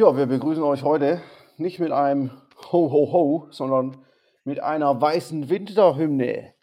Ja, 0.00 0.16
wir 0.16 0.24
begrüßen 0.24 0.62
euch 0.62 0.82
heute 0.82 1.20
nicht 1.58 1.78
mit 1.78 1.92
einem 1.92 2.30
Ho 2.72 2.90
Ho 2.90 3.12
Ho, 3.12 3.48
sondern 3.50 4.02
mit 4.44 4.58
einer 4.58 4.98
weißen 4.98 5.50
Winterhymne. 5.50 6.54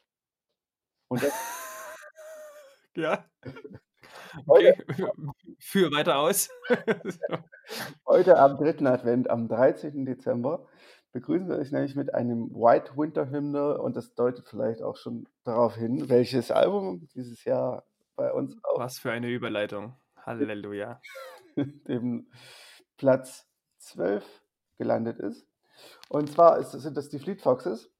Und 1.08 1.22
das 1.22 1.32
Ja. 2.96 3.26
heute, 4.48 4.76
Okay, 4.88 5.54
führe 5.60 5.92
weiter 5.92 6.18
aus. 6.18 6.50
heute 8.08 8.40
am 8.40 8.58
dritten 8.58 8.88
Advent, 8.88 9.30
am 9.30 9.48
13. 9.48 10.04
Dezember, 10.04 10.66
begrüßen 11.12 11.48
wir 11.48 11.58
euch 11.58 11.72
nämlich 11.72 11.96
mit 11.96 12.16
einem 12.16 12.50
White 12.56 12.94
Winter 12.98 13.30
Hymne 13.30 13.78
und 13.78 13.96
das 13.96 14.16
deutet 14.16 14.48
vielleicht 14.48 14.82
auch 14.82 14.98
schon 14.98 15.30
darauf 15.44 15.76
hin, 15.76 16.10
welches 16.10 16.50
Album 16.50 17.08
dieses 17.14 17.44
Jahr 17.44 17.86
bei 18.16 18.34
uns 18.34 18.58
auf 18.64 18.80
Was 18.80 18.98
für 18.98 19.12
eine 19.12 19.30
Überleitung. 19.30 19.96
Halleluja. 20.26 21.00
dem 21.88 22.32
Platz 22.98 23.48
12 23.80 24.26
gelandet 24.78 25.20
ist. 25.20 25.48
Und 26.10 26.32
zwar 26.32 26.58
ist, 26.58 26.72
sind 26.72 26.98
das 26.98 27.10
die 27.10 27.20
Fleet 27.20 27.42
Foxes 27.42 27.92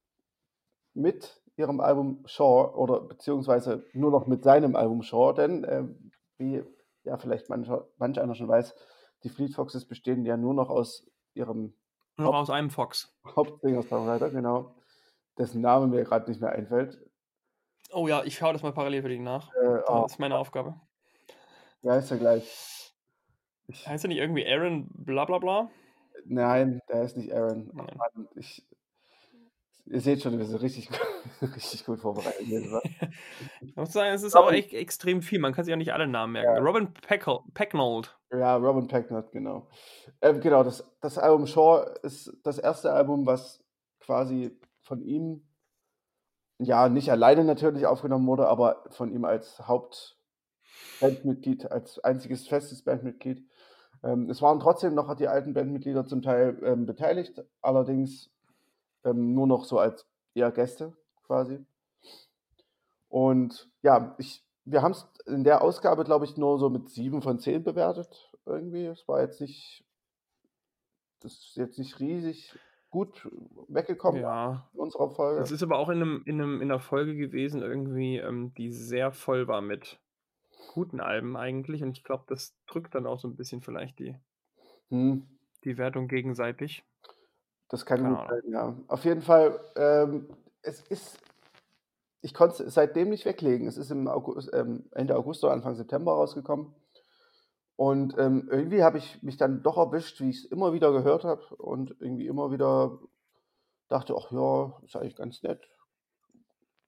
mit 0.94 1.40
ihrem 1.56 1.80
Album 1.80 2.22
Shore 2.26 2.74
oder 2.76 3.00
beziehungsweise 3.00 3.84
nur 3.92 4.10
noch 4.10 4.26
mit 4.26 4.44
seinem 4.44 4.76
Album 4.76 5.02
Shore, 5.02 5.34
denn 5.34 5.64
ähm, 5.68 6.10
wie 6.38 6.64
ja 7.04 7.16
vielleicht 7.16 7.48
mancher, 7.48 7.88
manch 7.98 8.20
einer 8.20 8.34
schon 8.34 8.48
weiß, 8.48 8.74
die 9.24 9.28
Fleet 9.28 9.54
Foxes 9.54 9.86
bestehen 9.86 10.24
ja 10.24 10.36
nur 10.36 10.54
noch 10.54 10.70
aus 10.70 11.06
ihrem 11.34 11.74
Nur 12.16 12.32
noch 12.32 12.38
aus 12.40 12.50
einem 12.50 12.70
Fox. 12.70 13.12
Hauptsänger-Songwriter, 13.24 14.30
genau, 14.30 14.74
dessen 15.36 15.60
Name 15.60 15.86
mir 15.88 16.04
gerade 16.04 16.28
nicht 16.30 16.40
mehr 16.40 16.50
einfällt. 16.52 17.00
Oh 17.92 18.06
ja, 18.06 18.22
ich 18.24 18.36
schaue 18.36 18.52
das 18.52 18.62
mal 18.62 18.72
parallel 18.72 19.02
für 19.02 19.08
dich 19.08 19.20
nach. 19.20 19.52
Äh, 19.54 19.80
oh, 19.86 20.02
Das 20.02 20.12
ist 20.12 20.18
meine 20.18 20.36
Aufgabe. 20.36 20.78
wie 21.82 21.90
heißt 21.90 22.10
er 22.10 22.18
gleich? 22.18 22.87
Ich, 23.68 23.86
Heißt 23.86 24.04
er 24.04 24.08
nicht 24.08 24.18
irgendwie 24.18 24.46
Aaron 24.46 24.88
bla 24.90 25.24
bla 25.24 25.38
bla? 25.38 25.70
nein, 26.24 26.80
der 26.88 27.04
ist 27.04 27.16
nicht 27.16 27.32
Aaron. 27.32 27.70
Mann, 27.72 28.28
ich, 28.34 28.66
ihr 29.86 30.00
seht 30.00 30.22
schon, 30.22 30.36
wir 30.38 30.44
sind 30.44 30.60
richtig, 30.60 30.90
richtig 31.42 31.84
gut 31.86 32.00
vorbereitet. 32.00 32.48
Ich 33.60 33.76
muss 33.76 33.92
sagen, 33.92 34.12
es 34.14 34.22
ist 34.22 34.34
auch 34.34 34.46
Robin, 34.46 34.58
echt 34.58 34.72
extrem 34.74 35.22
viel. 35.22 35.38
Man 35.38 35.52
kann 35.52 35.64
sich 35.64 35.72
auch 35.72 35.78
nicht 35.78 35.92
alle 35.92 36.08
Namen 36.08 36.32
merken. 36.34 36.56
ja, 36.56 36.60
Robin 36.62 36.92
Peckl 36.92 37.38
Pecknold. 37.54 38.18
ja, 38.32 38.56
Robin 38.56 38.88
Pecknott, 38.88 39.30
genau. 39.32 39.68
Ähm, 40.20 40.40
genau, 40.40 40.64
das, 40.64 40.84
das 41.00 41.16
Album 41.18 41.46
Shore 41.46 41.94
ist 42.02 42.36
das 42.42 42.58
erste 42.58 42.92
Album, 42.92 43.24
was 43.26 43.62
quasi 44.00 44.58
von 44.80 45.00
ihm, 45.02 45.46
ja, 46.58 46.88
nicht 46.88 47.10
alleine 47.10 47.44
natürlich 47.44 47.86
aufgenommen 47.86 48.26
wurde, 48.26 48.48
aber 48.48 48.84
von 48.90 49.12
ihm 49.12 49.24
als 49.24 49.60
Hauptbandmitglied, 49.60 51.70
als 51.70 51.98
einziges 52.00 52.48
festes 52.48 52.82
Bandmitglied. 52.82 53.46
Ähm, 54.02 54.30
es 54.30 54.40
waren 54.42 54.60
trotzdem 54.60 54.94
noch 54.94 55.12
die 55.16 55.28
alten 55.28 55.54
Bandmitglieder 55.54 56.06
zum 56.06 56.22
Teil 56.22 56.58
ähm, 56.62 56.86
beteiligt, 56.86 57.42
allerdings 57.60 58.30
ähm, 59.04 59.34
nur 59.34 59.46
noch 59.46 59.64
so 59.64 59.78
als 59.78 60.06
eher 60.34 60.52
Gäste 60.52 60.92
quasi. 61.24 61.64
Und 63.08 63.68
ja, 63.82 64.14
ich, 64.18 64.44
wir 64.64 64.82
haben 64.82 64.92
es 64.92 65.08
in 65.26 65.44
der 65.44 65.62
Ausgabe, 65.62 66.04
glaube 66.04 66.24
ich, 66.24 66.36
nur 66.36 66.58
so 66.58 66.68
mit 66.70 66.88
sieben 66.90 67.22
von 67.22 67.38
zehn 67.38 67.64
bewertet 67.64 68.32
irgendwie. 68.46 68.86
Es 68.86 69.06
war 69.08 69.20
jetzt 69.20 69.40
nicht, 69.40 69.84
das 71.20 71.32
ist 71.32 71.56
jetzt 71.56 71.78
nicht 71.78 71.98
riesig 72.00 72.58
gut 72.90 73.28
weggekommen 73.68 74.22
Ja. 74.22 74.68
in 74.72 74.80
unserer 74.80 75.08
Es 75.10 75.16
Folge. 75.16 75.54
ist 75.54 75.62
aber 75.62 75.78
auch 75.78 75.88
in, 75.90 76.00
einem, 76.00 76.22
in, 76.24 76.40
einem, 76.40 76.56
in 76.62 76.70
einer 76.70 76.80
Folge 76.80 77.16
gewesen, 77.16 77.60
irgendwie, 77.62 78.16
ähm, 78.18 78.54
die 78.54 78.70
sehr 78.72 79.12
voll 79.12 79.46
war 79.48 79.60
mit 79.60 79.98
guten 80.68 81.00
Alben 81.00 81.36
eigentlich. 81.36 81.82
Und 81.82 81.96
ich 81.98 82.04
glaube, 82.04 82.24
das 82.28 82.56
drückt 82.66 82.94
dann 82.94 83.06
auch 83.06 83.18
so 83.20 83.28
ein 83.28 83.36
bisschen 83.36 83.62
vielleicht 83.62 83.98
die, 83.98 84.16
Hm, 84.90 85.26
die 85.64 85.76
Wertung 85.78 86.08
gegenseitig. 86.08 86.84
das 87.68 87.84
kann 87.86 88.02
Keine 88.02 88.14
gut 88.16 88.18
Ahnung. 88.18 88.42
sein, 88.42 88.52
ja. 88.52 88.76
Auf 88.88 89.04
jeden 89.04 89.22
Fall, 89.22 89.60
ähm, 89.76 90.28
es 90.62 90.80
ist, 90.82 91.18
ich 92.22 92.34
konnte 92.34 92.62
es 92.64 92.74
seitdem 92.74 93.10
nicht 93.10 93.24
weglegen. 93.26 93.66
Es 93.68 93.76
ist 93.76 93.90
im 93.90 94.08
August, 94.08 94.50
ähm, 94.54 94.88
Ende 94.92 95.16
August 95.16 95.44
oder 95.44 95.52
Anfang 95.52 95.74
September 95.74 96.12
rausgekommen. 96.12 96.74
Und 97.76 98.16
ähm, 98.18 98.48
irgendwie 98.50 98.82
habe 98.82 98.98
ich 98.98 99.22
mich 99.22 99.36
dann 99.36 99.62
doch 99.62 99.76
erwischt, 99.76 100.20
wie 100.20 100.30
ich 100.30 100.38
es 100.38 100.44
immer 100.46 100.72
wieder 100.72 100.90
gehört 100.92 101.24
habe 101.24 101.44
und 101.56 101.94
irgendwie 102.00 102.26
immer 102.26 102.50
wieder 102.50 102.98
dachte, 103.88 104.14
ach 104.18 104.32
ja, 104.32 104.80
ist 104.84 104.96
eigentlich 104.96 105.16
ganz 105.16 105.42
nett. 105.42 105.68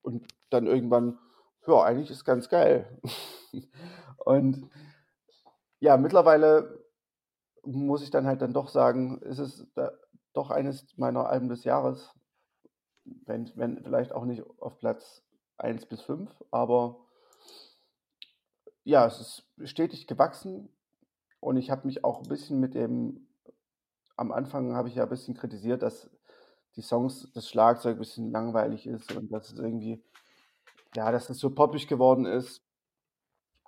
Und 0.02 0.26
dann 0.50 0.66
irgendwann, 0.66 1.18
ja, 1.66 1.82
eigentlich 1.82 2.10
ist 2.10 2.24
ganz 2.24 2.48
geil. 2.48 3.00
Und 4.24 4.70
ja, 5.80 5.96
mittlerweile 5.96 6.84
muss 7.64 8.02
ich 8.02 8.10
dann 8.10 8.26
halt 8.26 8.42
dann 8.42 8.52
doch 8.52 8.68
sagen, 8.68 9.20
ist 9.22 9.38
es 9.38 9.66
da 9.74 9.92
doch 10.32 10.50
eines 10.50 10.96
meiner 10.96 11.28
Alben 11.28 11.48
des 11.48 11.64
Jahres. 11.64 12.14
Wenn, 13.04 13.50
wenn 13.56 13.82
vielleicht 13.82 14.12
auch 14.12 14.24
nicht 14.24 14.44
auf 14.60 14.78
Platz 14.78 15.22
1 15.58 15.86
bis 15.86 16.02
5, 16.02 16.30
aber 16.50 17.00
ja, 18.84 19.06
es 19.06 19.20
ist 19.20 19.68
stetig 19.68 20.06
gewachsen 20.06 20.68
und 21.40 21.56
ich 21.56 21.70
habe 21.70 21.86
mich 21.86 22.04
auch 22.04 22.22
ein 22.22 22.28
bisschen 22.28 22.60
mit 22.60 22.74
dem, 22.74 23.26
am 24.16 24.32
Anfang 24.32 24.74
habe 24.74 24.88
ich 24.88 24.94
ja 24.94 25.04
ein 25.04 25.08
bisschen 25.08 25.34
kritisiert, 25.34 25.82
dass 25.82 26.10
die 26.76 26.82
Songs, 26.82 27.32
das 27.32 27.48
Schlagzeug 27.48 27.96
ein 27.96 28.00
bisschen 28.00 28.30
langweilig 28.30 28.86
ist 28.86 29.12
und 29.16 29.32
dass 29.32 29.50
es 29.50 29.58
irgendwie, 29.58 30.02
ja, 30.94 31.10
dass 31.10 31.30
es 31.30 31.38
so 31.38 31.50
poppig 31.50 31.88
geworden 31.88 32.26
ist 32.26 32.62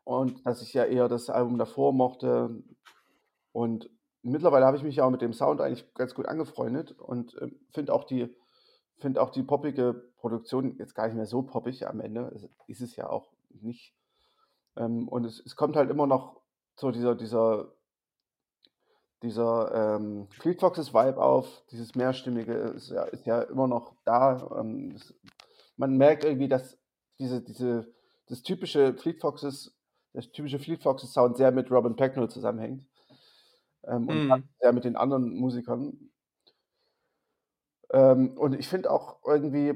und 0.04 0.44
dass 0.46 0.62
ich 0.62 0.72
ja 0.74 0.84
eher 0.84 1.08
das 1.08 1.30
Album 1.30 1.58
davor 1.58 1.92
mochte. 1.92 2.62
Und 3.52 3.90
mittlerweile 4.22 4.66
habe 4.66 4.76
ich 4.76 4.82
mich 4.82 4.96
ja 4.96 5.04
auch 5.04 5.10
mit 5.10 5.22
dem 5.22 5.32
Sound 5.32 5.60
eigentlich 5.60 5.92
ganz 5.94 6.14
gut 6.14 6.26
angefreundet 6.26 6.92
und 6.98 7.36
ähm, 7.40 7.60
finde 7.70 7.92
auch 7.92 8.04
die, 8.04 8.34
auch 9.16 9.30
die 9.30 9.42
poppige 9.42 10.12
Produktion 10.16 10.76
jetzt 10.78 10.94
gar 10.94 11.06
nicht 11.06 11.16
mehr 11.16 11.26
so 11.26 11.42
poppig 11.42 11.86
am 11.88 12.00
Ende. 12.00 12.32
Ist 12.66 12.80
es 12.80 12.96
ja 12.96 13.10
auch 13.10 13.32
nicht. 13.50 13.94
Ähm, 14.76 15.08
und 15.08 15.24
es, 15.24 15.42
es 15.44 15.56
kommt 15.56 15.76
halt 15.76 15.90
immer 15.90 16.06
noch 16.06 16.40
so 16.76 16.90
dieser, 16.90 17.14
dieser, 17.14 17.72
dieser 19.22 19.96
ähm, 19.96 20.28
Fleet 20.30 20.60
Foxes 20.60 20.94
Vibe 20.94 21.22
auf, 21.22 21.64
dieses 21.70 21.94
mehrstimmige 21.94 22.52
ist 22.52 22.90
ja, 22.90 23.04
ist 23.04 23.26
ja 23.26 23.42
immer 23.42 23.68
noch 23.68 23.94
da. 24.04 24.50
Ähm, 24.58 24.92
es, 24.94 25.14
man 25.76 25.96
merkt 25.96 26.24
irgendwie, 26.24 26.48
dass 26.48 26.78
diese, 27.18 27.42
diese, 27.42 27.92
das 28.26 28.42
typische 28.42 28.94
Fleet 28.94 29.20
Foxes, 29.20 29.76
der 30.14 30.22
typische 30.22 30.58
Fleet 30.58 30.82
Foxes 30.82 31.12
Sound 31.12 31.36
sehr 31.36 31.52
mit 31.52 31.70
Robin 31.70 31.96
Pecknold 31.96 32.30
zusammenhängt 32.30 32.84
ähm, 33.84 34.08
und 34.08 34.28
Hm. 34.30 34.48
sehr 34.60 34.72
mit 34.72 34.84
den 34.84 34.96
anderen 34.96 35.34
Musikern. 35.34 36.10
Ähm, 37.92 38.36
und 38.38 38.54
ich 38.54 38.68
finde 38.68 38.90
auch 38.90 39.18
irgendwie, 39.26 39.68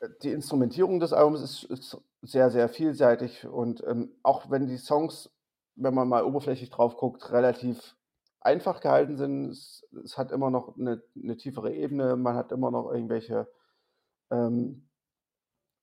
äh, 0.00 0.08
die 0.22 0.32
Instrumentierung 0.32 1.00
des 1.00 1.12
Albums 1.12 1.42
ist, 1.42 1.64
ist 1.64 1.98
sehr, 2.22 2.50
sehr 2.50 2.68
vielseitig 2.68 3.46
und 3.46 3.82
ähm, 3.86 4.14
auch 4.22 4.50
wenn 4.50 4.66
die 4.66 4.78
Songs, 4.78 5.30
wenn 5.76 5.94
man 5.94 6.08
mal 6.08 6.24
oberflächlich 6.24 6.70
drauf 6.70 6.96
guckt, 6.96 7.30
relativ 7.32 7.96
einfach 8.40 8.80
gehalten 8.80 9.16
sind, 9.16 9.50
es, 9.50 9.86
es 10.04 10.18
hat 10.18 10.32
immer 10.32 10.50
noch 10.50 10.76
eine, 10.78 11.02
eine 11.22 11.36
tiefere 11.36 11.72
Ebene, 11.74 12.16
man 12.16 12.36
hat 12.36 12.52
immer 12.52 12.70
noch 12.70 12.90
irgendwelche, 12.92 13.48
ähm, 14.30 14.88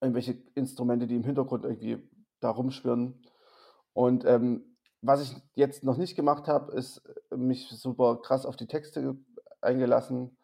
irgendwelche 0.01 0.37
Instrumente, 0.55 1.07
die 1.07 1.15
im 1.15 1.23
Hintergrund 1.23 1.65
irgendwie 1.65 2.09
da 2.41 2.49
rumschwirren. 2.49 3.21
Und 3.93 4.25
ähm, 4.25 4.77
was 5.01 5.21
ich 5.21 5.35
jetzt 5.55 5.83
noch 5.83 5.97
nicht 5.97 6.15
gemacht 6.15 6.47
habe, 6.47 6.73
ist 6.73 7.01
äh, 7.31 7.37
mich 7.37 7.69
super 7.69 8.17
krass 8.21 8.45
auf 8.45 8.55
die 8.55 8.67
Texte 8.67 9.15
eingelassen. 9.61 10.37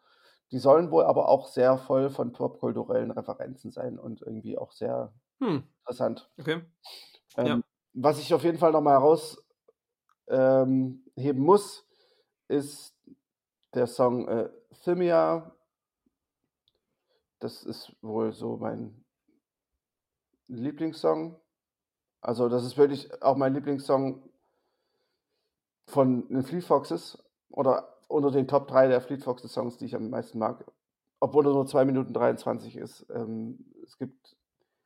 Die 0.50 0.58
sollen 0.58 0.90
wohl 0.90 1.04
aber 1.04 1.28
auch 1.28 1.48
sehr 1.48 1.76
voll 1.78 2.10
von 2.10 2.32
popkulturellen 2.32 3.10
Referenzen 3.10 3.70
sein 3.70 3.98
und 3.98 4.22
irgendwie 4.22 4.56
auch 4.56 4.72
sehr 4.72 5.12
Hm. 5.40 5.62
interessant. 5.82 6.30
Okay. 6.40 6.62
Ja. 7.36 7.54
Ähm, 7.54 7.64
was 7.94 8.18
ich 8.18 8.32
auf 8.34 8.44
jeden 8.44 8.58
Fall 8.58 8.72
nochmal 8.72 8.94
herausheben 8.94 9.42
ähm, 10.28 11.38
muss, 11.38 11.86
ist 12.48 12.94
der 13.74 13.86
Song 13.86 14.28
äh, 14.28 14.50
Thymia. 14.84 15.54
Das 17.40 17.62
ist 17.64 17.96
wohl 18.02 18.32
so 18.32 18.56
mein 18.56 19.04
Lieblingssong. 20.48 21.40
Also, 22.28 22.50
das 22.50 22.62
ist 22.62 22.76
wirklich 22.76 23.22
auch 23.22 23.36
mein 23.36 23.54
Lieblingssong 23.54 24.22
von 25.86 26.28
den 26.28 26.42
Fleet 26.42 26.62
Foxes 26.62 27.16
oder 27.48 27.96
unter 28.06 28.30
den 28.30 28.46
Top 28.46 28.68
3 28.68 28.88
der 28.88 29.00
Fleet 29.00 29.24
Foxes 29.24 29.50
Songs, 29.50 29.78
die 29.78 29.86
ich 29.86 29.96
am 29.96 30.10
meisten 30.10 30.38
mag. 30.38 30.70
Obwohl 31.20 31.46
er 31.46 31.54
nur 31.54 31.66
2 31.66 31.86
Minuten 31.86 32.12
23 32.12 32.76
ist. 32.76 33.06
Ähm, 33.08 33.64
es 33.82 33.96
gibt 33.96 34.36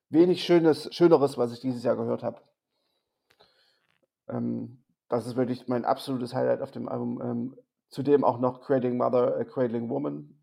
wenig 0.08 0.44
Schönes, 0.44 0.94
Schöneres, 0.94 1.36
was 1.36 1.52
ich 1.52 1.58
dieses 1.58 1.82
Jahr 1.82 1.96
gehört 1.96 2.22
habe. 2.22 2.40
Ähm, 4.28 4.80
das 5.08 5.26
ist 5.26 5.34
wirklich 5.34 5.66
mein 5.66 5.84
absolutes 5.84 6.34
Highlight 6.34 6.62
auf 6.62 6.70
dem 6.70 6.88
Album. 6.88 7.20
Ähm, 7.20 7.56
zudem 7.88 8.22
auch 8.22 8.38
noch 8.38 8.60
Cradling 8.60 8.96
Mother, 8.96 9.36
a 9.36 9.42
Cradling 9.42 9.90
Woman. 9.90 10.38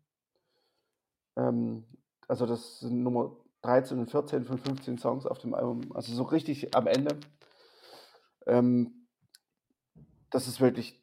Also 2.28 2.44
das 2.44 2.80
sind 2.80 3.02
Nummer 3.02 3.39
13 3.62 3.98
und 3.98 4.10
14 4.10 4.44
von 4.44 4.58
15 4.58 4.98
Songs 4.98 5.26
auf 5.26 5.38
dem 5.38 5.54
Album. 5.54 5.92
Also 5.94 6.12
so 6.14 6.22
richtig 6.24 6.74
am 6.74 6.86
Ende. 6.86 7.18
Ähm, 8.46 9.06
das 10.30 10.48
ist 10.48 10.60
wirklich 10.60 11.00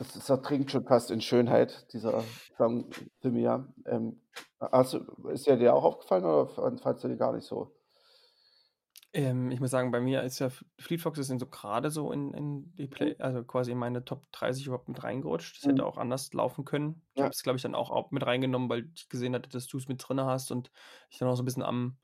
das 0.00 0.16
ist, 0.16 0.30
das 0.30 0.40
trinkt 0.40 0.70
schon 0.70 0.84
fast 0.84 1.10
in 1.10 1.20
Schönheit, 1.20 1.92
dieser 1.92 2.24
Song 2.56 2.88
für 3.20 3.30
mich. 3.30 3.46
Ähm, 3.84 4.18
hast 4.58 4.94
ist 5.30 5.46
der 5.46 5.58
dir 5.58 5.74
auch 5.74 5.84
aufgefallen 5.84 6.24
oder 6.24 6.46
fandst 6.78 7.04
du 7.04 7.08
den 7.08 7.18
gar 7.18 7.34
nicht 7.34 7.46
so? 7.46 7.76
Ähm, 9.12 9.50
ich 9.50 9.58
muss 9.58 9.70
sagen, 9.72 9.90
bei 9.90 10.00
mir 10.00 10.22
ist 10.22 10.38
ja 10.38 10.50
Fleet 10.78 11.00
Foxes 11.00 11.26
sind 11.26 11.40
so 11.40 11.46
gerade 11.48 11.90
so 11.90 12.12
in, 12.12 12.32
in 12.32 12.74
die 12.76 12.86
Play, 12.86 13.16
Mhm. 13.16 13.16
also 13.18 13.42
quasi 13.44 13.72
in 13.72 13.78
meine 13.78 14.04
Top 14.04 14.30
30 14.32 14.66
überhaupt 14.66 14.88
mit 14.88 15.02
reingerutscht. 15.02 15.56
Das 15.58 15.66
Mhm. 15.66 15.68
hätte 15.68 15.84
auch 15.84 15.98
anders 15.98 16.32
laufen 16.32 16.64
können. 16.64 17.02
Ich 17.14 17.22
Ja. 17.22 17.24
habe 17.24 17.32
es, 17.32 17.42
glaube 17.42 17.56
ich, 17.56 17.62
dann 17.62 17.74
auch, 17.74 17.90
auch 17.90 18.12
mit 18.12 18.24
reingenommen, 18.24 18.68
weil 18.68 18.90
ich 18.94 19.08
gesehen 19.08 19.34
hatte, 19.34 19.48
dass 19.50 19.66
du 19.66 19.78
es 19.78 19.88
mit 19.88 20.06
drin 20.06 20.20
hast 20.20 20.52
und 20.52 20.70
ich 21.10 21.18
dann 21.18 21.28
auch 21.28 21.34
so 21.36 21.42
ein 21.42 21.46
bisschen 21.46 21.64
am, 21.64 21.98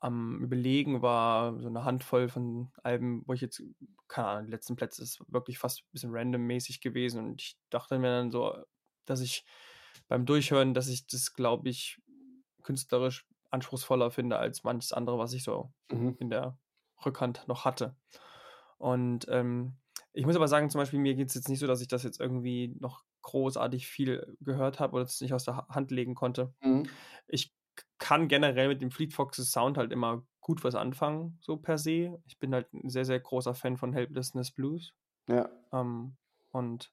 am 0.00 0.42
Überlegen 0.42 1.02
war, 1.02 1.60
so 1.60 1.68
eine 1.68 1.84
Handvoll 1.84 2.28
von 2.28 2.72
Alben, 2.82 3.22
wo 3.26 3.32
ich 3.32 3.40
jetzt, 3.40 3.62
keine 4.08 4.28
Ahnung, 4.28 4.46
die 4.46 4.50
letzten 4.52 4.76
Plätze 4.76 5.02
ist 5.02 5.22
wirklich 5.28 5.58
fast 5.58 5.82
ein 5.82 5.88
bisschen 5.92 6.10
randommäßig 6.14 6.80
gewesen 6.80 7.24
und 7.24 7.40
ich 7.42 7.58
dachte 7.70 7.98
mir 7.98 8.08
dann 8.08 8.30
so, 8.30 8.56
dass 9.04 9.20
ich 9.20 9.44
beim 10.08 10.26
Durchhören, 10.26 10.74
dass 10.74 10.88
ich 10.88 11.06
das, 11.06 11.32
glaube 11.34 11.68
ich, 11.68 12.00
künstlerisch 12.62 13.26
anspruchsvoller 13.54 14.10
finde 14.10 14.36
als 14.38 14.64
manches 14.64 14.92
andere, 14.92 15.18
was 15.18 15.32
ich 15.32 15.44
so 15.44 15.72
Mhm. 15.90 16.16
in 16.20 16.30
der 16.30 16.58
Rückhand 17.04 17.46
noch 17.48 17.64
hatte. 17.64 17.96
Und 18.78 19.26
ähm, 19.28 19.78
ich 20.12 20.26
muss 20.26 20.36
aber 20.36 20.48
sagen, 20.48 20.70
zum 20.70 20.80
Beispiel, 20.80 20.98
mir 20.98 21.14
geht 21.14 21.28
es 21.28 21.34
jetzt 21.34 21.48
nicht 21.48 21.60
so, 21.60 21.66
dass 21.66 21.80
ich 21.80 21.88
das 21.88 22.02
jetzt 22.02 22.20
irgendwie 22.20 22.76
noch 22.80 23.04
großartig 23.22 23.86
viel 23.86 24.36
gehört 24.40 24.80
habe 24.80 24.94
oder 24.94 25.04
es 25.04 25.20
nicht 25.20 25.32
aus 25.34 25.44
der 25.44 25.56
Ha- 25.56 25.68
Hand 25.70 25.90
legen 25.90 26.14
konnte. 26.14 26.54
Mhm. 26.60 26.88
Ich 27.26 27.54
kann 27.98 28.28
generell 28.28 28.68
mit 28.68 28.82
dem 28.82 28.90
Fleet 28.90 29.14
Foxes 29.14 29.50
Sound 29.50 29.78
halt 29.78 29.92
immer 29.92 30.26
gut 30.40 30.62
was 30.62 30.74
anfangen, 30.74 31.38
so 31.40 31.56
per 31.56 31.78
se. 31.78 32.20
Ich 32.26 32.38
bin 32.38 32.52
halt 32.54 32.72
ein 32.74 32.90
sehr, 32.90 33.04
sehr 33.04 33.18
großer 33.18 33.54
Fan 33.54 33.76
von 33.76 33.92
Helplessness 33.94 34.50
Blues. 34.52 34.92
Ja. 35.28 35.48
Ähm, 35.72 36.16
und 36.50 36.92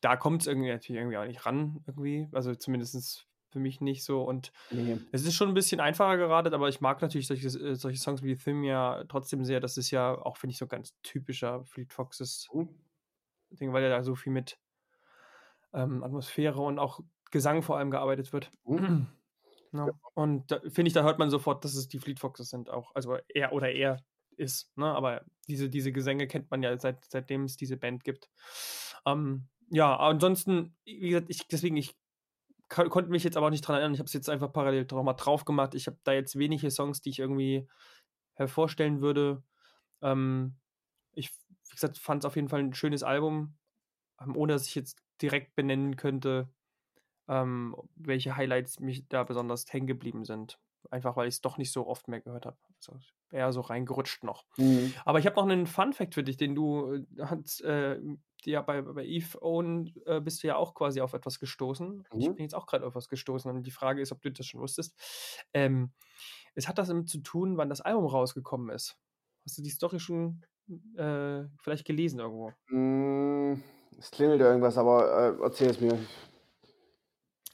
da 0.00 0.16
kommt 0.16 0.42
es 0.42 0.46
irgendwie 0.46 0.70
natürlich 0.70 1.00
irgendwie 1.00 1.16
auch 1.18 1.26
nicht 1.26 1.44
ran, 1.46 1.82
irgendwie. 1.86 2.28
Also 2.32 2.54
zumindest 2.54 3.26
für 3.50 3.58
mich 3.58 3.80
nicht 3.80 4.04
so. 4.04 4.22
Und 4.22 4.52
Nee. 4.70 4.98
es 5.12 5.24
ist 5.24 5.34
schon 5.34 5.48
ein 5.48 5.54
bisschen 5.54 5.80
einfacher 5.80 6.16
geratet, 6.16 6.54
aber 6.54 6.68
ich 6.68 6.80
mag 6.80 7.00
natürlich 7.02 7.26
solche, 7.26 7.46
äh, 7.46 7.74
solche 7.74 7.98
Songs 7.98 8.22
wie 8.22 8.36
Thim 8.36 8.64
ja 8.64 9.04
trotzdem 9.08 9.44
sehr. 9.44 9.60
Das 9.60 9.76
ist 9.76 9.90
ja 9.90 10.14
auch, 10.14 10.36
finde 10.36 10.52
ich, 10.52 10.58
so 10.58 10.66
ganz 10.66 10.94
typischer 11.02 11.64
Fleet 11.64 11.92
Foxes 11.92 12.48
Mhm. 12.52 12.68
Ding, 13.50 13.72
weil 13.72 13.82
ja 13.82 13.88
da 13.88 14.02
so 14.02 14.14
viel 14.14 14.32
mit 14.32 14.58
ähm, 15.72 16.02
Atmosphäre 16.02 16.60
und 16.60 16.78
auch 16.78 17.00
Gesang 17.30 17.62
vor 17.62 17.76
allem 17.78 17.90
gearbeitet 17.90 18.32
wird. 18.32 18.50
Mhm. 18.64 19.06
Ja. 19.72 19.88
Und 20.14 20.50
da 20.50 20.60
finde 20.60 20.88
ich, 20.88 20.94
da 20.94 21.02
hört 21.02 21.18
man 21.18 21.28
sofort, 21.30 21.64
dass 21.64 21.74
es 21.74 21.88
die 21.88 21.98
Fleet 21.98 22.18
Foxes 22.20 22.50
sind 22.50 22.70
auch. 22.70 22.94
Also 22.94 23.18
er 23.28 23.52
oder 23.52 23.70
er 23.72 23.98
ist, 24.36 24.76
ne? 24.76 24.86
Aber 24.86 25.24
diese, 25.48 25.68
diese 25.68 25.92
Gesänge 25.92 26.26
kennt 26.28 26.50
man 26.50 26.62
ja 26.62 26.78
seit, 26.78 27.04
seitdem 27.10 27.44
es 27.44 27.56
diese 27.56 27.76
Band 27.76 28.04
gibt. 28.04 28.30
Ähm, 29.04 29.48
ja, 29.70 29.96
ansonsten, 29.96 30.76
wie 30.84 31.10
gesagt, 31.10 31.26
ich, 31.28 31.46
deswegen, 31.48 31.76
ich 31.76 31.96
konnte 32.68 33.10
mich 33.10 33.24
jetzt 33.24 33.36
aber 33.36 33.46
auch 33.46 33.50
nicht 33.50 33.62
dran 33.62 33.76
erinnern. 33.76 33.94
Ich 33.94 34.00
habe 34.00 34.06
es 34.06 34.12
jetzt 34.12 34.28
einfach 34.28 34.52
parallel 34.52 34.86
noch 34.90 35.02
mal 35.02 35.14
drauf 35.14 35.44
gemacht. 35.44 35.74
Ich 35.74 35.86
habe 35.86 35.98
da 36.04 36.12
jetzt 36.12 36.38
wenige 36.38 36.70
Songs, 36.70 37.00
die 37.00 37.10
ich 37.10 37.18
irgendwie 37.18 37.68
hervorstellen 38.34 39.00
würde. 39.00 39.42
Ähm, 40.02 40.56
ich, 41.12 41.30
wie 41.68 41.74
gesagt, 41.74 41.98
fand 41.98 42.22
es 42.22 42.26
auf 42.26 42.36
jeden 42.36 42.48
Fall 42.48 42.60
ein 42.60 42.74
schönes 42.74 43.02
Album, 43.02 43.56
ähm, 44.20 44.36
ohne 44.36 44.52
dass 44.54 44.66
ich 44.66 44.74
jetzt 44.74 44.98
direkt 45.22 45.54
benennen 45.54 45.96
könnte, 45.96 46.48
ähm, 47.28 47.74
welche 47.94 48.36
Highlights 48.36 48.80
mich 48.80 49.08
da 49.08 49.24
besonders 49.24 49.64
hängen 49.72 49.86
geblieben 49.86 50.24
sind. 50.24 50.58
Einfach 50.90 51.16
weil 51.16 51.28
ich 51.28 51.34
es 51.34 51.40
doch 51.40 51.58
nicht 51.58 51.72
so 51.72 51.86
oft 51.86 52.08
mehr 52.08 52.20
gehört 52.20 52.46
habe. 52.46 52.58
Also 52.76 52.98
eher 53.30 53.52
so 53.52 53.60
reingerutscht 53.60 54.22
noch. 54.22 54.44
Mhm. 54.56 54.92
Aber 55.04 55.18
ich 55.18 55.26
habe 55.26 55.36
noch 55.36 55.44
einen 55.44 55.66
Fun-Fact 55.66 56.14
für 56.14 56.22
dich, 56.22 56.36
den 56.36 56.54
du 56.54 56.94
äh, 56.94 57.04
hast, 57.22 57.62
äh, 57.62 58.00
ja 58.46 58.62
bei, 58.62 58.82
bei 58.82 59.04
Eve 59.04 59.38
Own 59.42 59.92
äh, 60.06 60.20
bist 60.20 60.42
du 60.42 60.48
ja 60.48 60.56
auch 60.56 60.74
quasi 60.74 61.00
auf 61.00 61.12
etwas 61.14 61.38
gestoßen. 61.40 62.04
Ich 62.18 62.30
Mhm. 62.30 62.34
bin 62.36 62.44
jetzt 62.44 62.54
auch 62.54 62.66
gerade 62.66 62.86
auf 62.86 62.92
etwas 62.92 63.08
gestoßen 63.08 63.50
und 63.50 63.62
die 63.66 63.70
Frage 63.70 64.00
ist, 64.02 64.12
ob 64.12 64.22
du 64.22 64.30
das 64.32 64.46
schon 64.46 64.60
wusstest. 64.60 64.96
Ähm, 65.52 65.92
es 66.54 66.68
hat 66.68 66.78
das 66.78 66.88
damit 66.88 67.08
zu 67.08 67.18
tun, 67.22 67.56
wann 67.58 67.68
das 67.68 67.80
Album 67.82 68.06
rausgekommen 68.06 68.70
ist. 68.74 68.96
Hast 69.44 69.58
du 69.58 69.62
die 69.62 69.70
Story 69.70 70.00
schon 70.00 70.44
äh, 70.96 71.44
vielleicht 71.60 71.86
gelesen 71.86 72.20
irgendwo? 72.20 72.52
Mm, 72.68 73.54
Es 73.98 74.10
klingelt 74.10 74.40
irgendwas, 74.40 74.76
aber 74.78 75.36
äh, 75.38 75.42
erzähl 75.42 75.70
es 75.70 75.80
mir. 75.80 75.98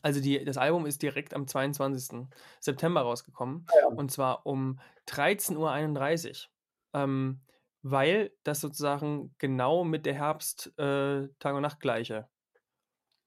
Also 0.03 0.21
die, 0.21 0.45
das 0.45 0.57
Album 0.57 0.87
ist 0.87 1.03
direkt 1.03 1.33
am 1.35 1.47
22. 1.47 2.29
September 2.61 3.03
rausgekommen. 3.03 3.67
Ah 3.69 3.75
ja. 3.83 3.87
Und 3.89 4.11
zwar 4.11 4.47
um 4.47 4.81
13.31 5.07 6.49
Uhr. 6.49 7.01
Ähm, 7.01 7.41
weil 7.83 8.33
das 8.45 8.61
sozusagen 8.61 9.35
genau 9.39 9.85
mit 9.85 10.07
der 10.07 10.15
Herbst 10.15 10.69
äh, 10.79 11.29
Tag 11.39 11.55
und 11.55 11.63
Nacht 11.63 11.81
gleiche 11.81 12.29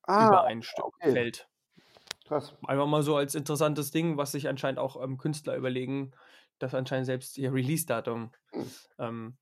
Ah, 0.07 0.51
übereinfällt. 0.63 0.77
okay. 0.77 1.27
Krass. 2.27 2.55
Einfach 2.67 2.87
mal 2.87 3.03
so 3.03 3.15
als 3.15 3.35
interessantes 3.35 3.91
Ding, 3.91 4.17
was 4.17 4.31
sich 4.31 4.47
anscheinend 4.47 4.79
auch 4.79 5.01
ähm, 5.01 5.17
Künstler 5.17 5.55
überlegen, 5.55 6.11
dass 6.59 6.73
anscheinend 6.73 7.05
selbst 7.05 7.37
ihr 7.37 7.53
Release-Datum 7.53 8.31
Hm. 8.53 8.67
ähm, 8.99 9.37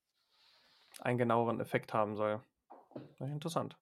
einen 1.00 1.20
genaueren 1.20 1.60
Effekt 1.60 1.94
haben 1.94 2.16
soll. 2.16 2.42
Interessant. 3.20 3.78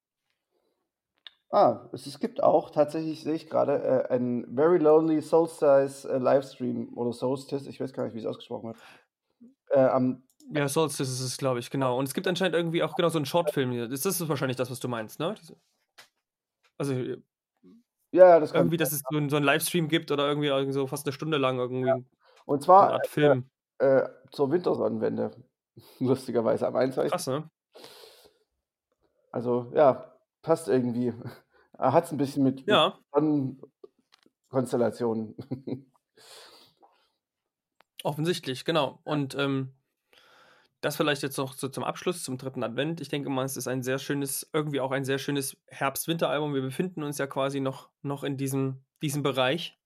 Ah, 1.50 1.90
es, 1.92 2.06
es 2.08 2.20
gibt 2.20 2.42
auch 2.42 2.70
tatsächlich, 2.70 3.24
sehe 3.24 3.34
ich 3.34 3.50
gerade, 3.50 3.74
äh, 3.84 4.08
einen 4.14 4.56
Very 4.56 4.78
Lonely 4.78 5.22
Solstice 5.22 6.06
äh, 6.08 6.18
Livestream 6.18 6.94
oder 6.98 7.12
Solstice, 7.12 7.68
ich 7.70 7.80
weiß 7.82 7.92
gar 7.94 8.06
nicht, 8.06 8.14
wie 8.16 8.20
es 8.20 8.26
ausgesprochen 8.26 8.68
wird. 8.70 8.78
Äh, 9.72 9.80
am, 9.82 10.24
Ja, 10.54 10.68
Solstice 10.68 11.10
ist 11.12 11.22
es, 11.22 11.38
glaube 11.38 11.60
ich, 11.60 11.70
genau. 11.70 11.98
Und 11.98 12.06
es 12.06 12.14
gibt 12.14 12.28
anscheinend 12.28 12.56
irgendwie 12.56 12.84
auch 12.84 12.96
genau 12.96 13.10
so 13.10 13.18
einen 13.18 13.26
Shortfilm. 13.26 13.72
hier. 13.72 13.88
Das 13.88 14.06
ist 14.06 14.28
wahrscheinlich 14.28 14.58
das, 14.58 14.70
was 14.72 14.80
du 14.80 14.88
meinst, 14.88 15.20
ne? 15.20 15.36
Also 16.78 16.94
ja, 17.04 17.16
ja, 18.12 18.40
das 18.40 18.52
kann 18.52 18.62
irgendwie, 18.62 18.78
dass 18.78 18.92
es 18.92 19.02
so, 19.10 19.18
einen- 19.18 19.30
so 19.30 19.36
einen 19.38 19.46
Livestream 19.46 19.88
gibt 19.88 20.12
oder 20.12 20.28
irgendwie, 20.28 20.72
so 20.74 20.88
fast 20.88 21.06
eine 21.06 21.14
Stunde 21.14 21.38
lang 21.38 21.60
irgendwie 21.60 21.88
Ja. 21.88 21.94
eine 21.96 22.06
Und 22.46 22.64
zwar 22.64 22.94
Art 22.94 23.08
Film. 23.08 23.50
äh, 23.80 24.08
zur 24.32 24.52
Wintersonnenwende, 24.52 25.32
lustigerweise 26.00 26.68
am 26.68 26.76
21. 26.76 27.12
Krass, 27.12 27.28
ne? 27.28 27.50
Also 29.32 29.72
ja, 29.76 30.14
passt 30.42 30.68
irgendwie. 30.68 31.14
Er 31.78 31.94
hat 31.94 32.04
es 32.06 32.12
ein 32.12 32.18
bisschen 32.18 32.44
mit, 32.44 32.58
mit 32.58 32.68
Ja, 32.68 33.00
Sonnenkonstellationen. 33.12 35.36
offensichtlich, 38.04 38.66
genau. 38.66 39.00
Und 39.04 39.36
ähm, 39.36 39.74
das 40.82 40.96
vielleicht 40.98 41.22
jetzt 41.24 41.38
noch 41.38 41.54
so 41.54 41.70
zum 41.70 41.84
Abschluss, 41.84 42.24
zum 42.24 42.38
dritten 42.38 42.64
Advent. 42.64 43.02
Ich 43.02 43.10
denke 43.10 43.30
mal, 43.30 43.46
es 43.46 43.58
ist 43.58 43.68
ein 43.68 43.84
sehr 43.84 44.00
schönes, 44.00 44.50
irgendwie 44.54 44.82
auch 44.82 44.92
ein 44.92 45.06
sehr 45.06 45.20
schönes 45.20 45.58
Herbst-Winter-Album. 45.68 46.54
Wir 46.54 46.62
befinden 46.62 47.04
uns 47.04 47.18
ja 47.20 47.28
quasi 47.28 47.60
noch, 47.60 47.90
noch 48.02 48.24
in 48.24 48.38
diesem, 48.38 48.84
diesem 49.02 49.24
Bereich. 49.24 49.80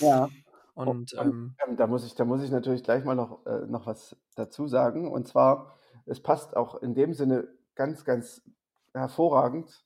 Ja. 0.00 0.28
Und 0.74 0.88
Und, 0.88 1.14
ähm, 1.18 1.56
ähm, 1.66 1.76
da 1.76 1.86
muss 1.86 2.06
ich, 2.06 2.14
da 2.14 2.24
muss 2.24 2.42
ich 2.42 2.50
natürlich 2.50 2.82
gleich 2.82 3.04
mal 3.04 3.14
noch, 3.14 3.44
äh, 3.46 3.66
noch 3.66 3.86
was 3.86 4.16
dazu 4.34 4.66
sagen. 4.66 5.10
Und 5.10 5.28
zwar, 5.28 5.74
es 6.06 6.22
passt 6.22 6.56
auch 6.56 6.82
in 6.82 6.94
dem 6.94 7.12
Sinne 7.12 7.48
ganz, 7.74 8.04
ganz 8.04 8.42
hervorragend, 8.94 9.84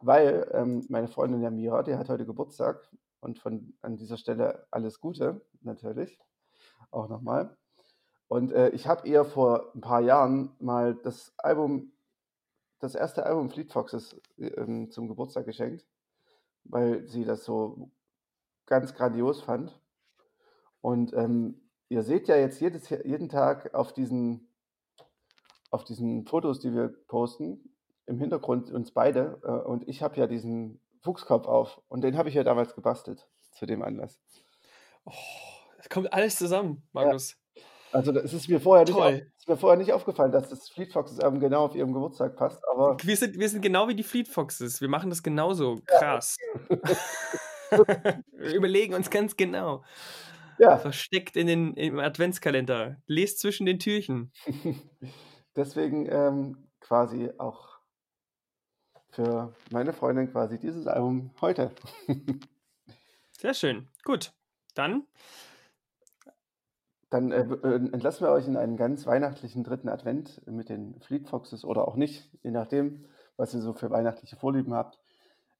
weil 0.00 0.50
ähm, 0.52 0.84
meine 0.88 1.08
Freundin 1.08 1.42
Jamira, 1.42 1.82
die 1.82 1.94
hat 1.96 2.08
heute 2.10 2.26
Geburtstag 2.26 2.90
und 3.20 3.38
von 3.38 3.74
an 3.80 3.96
dieser 3.96 4.18
Stelle 4.18 4.66
alles 4.70 5.00
Gute 5.00 5.40
natürlich 5.62 6.20
auch 6.90 7.08
nochmal. 7.08 7.56
Und 8.28 8.52
äh, 8.52 8.70
ich 8.70 8.86
habe 8.86 9.06
ihr 9.06 9.24
vor 9.24 9.74
ein 9.74 9.80
paar 9.80 10.00
Jahren 10.00 10.54
mal 10.58 10.94
das 10.94 11.34
Album, 11.38 11.92
das 12.80 12.94
erste 12.94 13.26
Album 13.26 13.50
Fleet 13.50 13.72
Foxes 13.72 14.20
ähm, 14.38 14.90
zum 14.90 15.08
Geburtstag 15.08 15.46
geschenkt, 15.46 15.86
weil 16.64 17.06
sie 17.06 17.24
das 17.24 17.44
so 17.44 17.90
ganz 18.66 18.94
grandios 18.94 19.42
fand. 19.42 19.78
Und 20.80 21.12
ähm, 21.14 21.60
ihr 21.88 22.02
seht 22.02 22.28
ja 22.28 22.36
jetzt 22.36 22.60
jedes, 22.60 22.88
jeden 22.90 23.28
Tag 23.28 23.74
auf 23.74 23.92
diesen, 23.92 24.48
auf 25.70 25.84
diesen 25.84 26.26
Fotos, 26.26 26.60
die 26.60 26.74
wir 26.74 26.88
posten, 27.06 27.74
im 28.06 28.18
Hintergrund 28.18 28.70
uns 28.70 28.90
beide. 28.90 29.40
Äh, 29.44 29.68
und 29.68 29.88
ich 29.88 30.02
habe 30.02 30.16
ja 30.16 30.26
diesen 30.26 30.80
Fuchskopf 31.00 31.46
auf. 31.46 31.80
Und 31.88 32.02
den 32.02 32.16
habe 32.16 32.28
ich 32.28 32.34
ja 32.34 32.44
damals 32.44 32.74
gebastelt 32.74 33.28
zu 33.52 33.66
dem 33.66 33.82
Anlass. 33.82 34.18
oh, 35.04 35.12
es 35.78 35.88
kommt 35.88 36.12
alles 36.12 36.36
zusammen, 36.36 36.82
Markus. 36.92 37.36
Also 37.94 38.10
es 38.18 38.32
ist 38.32 38.48
mir 38.48 38.60
vorher 38.60 38.84
nicht, 38.84 38.96
auf, 38.96 39.12
ist 39.12 39.48
mir 39.48 39.56
vorher 39.56 39.78
nicht 39.78 39.92
aufgefallen, 39.92 40.32
dass 40.32 40.48
das 40.48 40.68
Fleet 40.68 40.92
Foxes 40.92 41.20
Album 41.20 41.38
genau 41.38 41.66
auf 41.66 41.76
ihrem 41.76 41.92
Geburtstag 41.92 42.34
passt. 42.34 42.60
Aber 42.68 42.96
Wir 43.00 43.16
sind, 43.16 43.38
wir 43.38 43.48
sind 43.48 43.62
genau 43.62 43.86
wie 43.86 43.94
die 43.94 44.02
Fleet 44.02 44.26
Foxes. 44.26 44.80
Wir 44.80 44.88
machen 44.88 45.10
das 45.10 45.22
genauso. 45.22 45.80
Krass. 45.86 46.36
wir 47.70 48.54
überlegen 48.54 48.94
uns 48.94 49.10
ganz 49.10 49.36
genau. 49.36 49.84
ja, 50.58 50.76
Versteckt 50.76 51.36
in 51.36 51.46
den, 51.46 51.74
im 51.74 52.00
Adventskalender. 52.00 52.96
Lest 53.06 53.38
zwischen 53.38 53.64
den 53.64 53.78
Türchen. 53.78 54.32
deswegen 55.54 56.08
ähm, 56.10 56.66
quasi 56.80 57.30
auch 57.38 57.78
für 59.10 59.54
meine 59.70 59.92
Freundin 59.92 60.32
quasi 60.32 60.58
dieses 60.58 60.88
Album 60.88 61.30
heute. 61.40 61.70
Sehr 63.38 63.54
schön. 63.54 63.88
Gut. 64.02 64.32
Dann, 64.74 65.06
Dann 67.14 67.30
äh, 67.30 67.42
äh, 67.42 67.76
entlassen 67.76 68.26
wir 68.26 68.32
euch 68.32 68.48
in 68.48 68.56
einen 68.56 68.76
ganz 68.76 69.06
weihnachtlichen 69.06 69.62
dritten 69.62 69.88
Advent 69.88 70.44
mit 70.48 70.68
den 70.68 71.00
Fleet 71.00 71.28
Foxes 71.28 71.64
oder 71.64 71.86
auch 71.86 71.94
nicht, 71.94 72.28
je 72.42 72.50
nachdem, 72.50 73.04
was 73.36 73.54
ihr 73.54 73.60
so 73.60 73.72
für 73.72 73.88
weihnachtliche 73.88 74.34
Vorlieben 74.34 74.74
habt. 74.74 74.98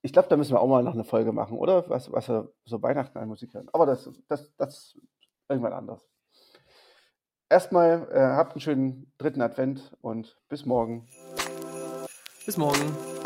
Ich 0.01 0.11
glaube, 0.11 0.27
da 0.27 0.35
müssen 0.35 0.51
wir 0.51 0.59
auch 0.59 0.67
mal 0.67 0.83
noch 0.83 0.95
eine 0.95 1.05
Folge 1.05 1.31
machen, 1.31 1.57
oder? 1.57 1.89
Was, 1.89 2.11
was 2.11 2.27
wir 2.27 2.51
so 2.65 2.81
Weihnachten 2.81 3.17
an 3.17 3.29
Musik 3.29 3.53
hören. 3.53 3.69
Aber 3.71 3.85
das, 3.85 4.09
das, 4.27 4.53
das 4.57 4.99
irgendwann 5.47 5.71
anders. 5.71 6.05
Erstmal 7.47 8.05
äh, 8.11 8.19
habt 8.19 8.51
einen 8.51 8.59
schönen 8.59 9.13
dritten 9.17 9.41
Advent 9.41 9.95
und 10.01 10.37
bis 10.49 10.65
morgen. 10.65 11.07
Bis 12.45 12.57
morgen. 12.57 13.24